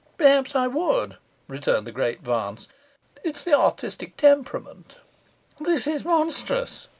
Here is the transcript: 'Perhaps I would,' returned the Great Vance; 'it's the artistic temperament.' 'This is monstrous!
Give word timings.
'Perhaps 0.17 0.55
I 0.55 0.65
would,' 0.65 1.17
returned 1.47 1.85
the 1.85 1.91
Great 1.91 2.21
Vance; 2.23 2.67
'it's 3.23 3.43
the 3.43 3.53
artistic 3.53 4.17
temperament.' 4.17 4.95
'This 5.59 5.85
is 5.85 6.03
monstrous! 6.03 6.87